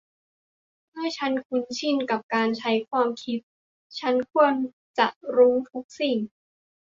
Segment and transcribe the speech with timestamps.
[0.89, 3.39] เมื่อฉันคุ้นชินกับการใช้ความคิด
[3.99, 4.53] ฉันควร
[4.97, 6.17] จะรู้ทุกสิ่ง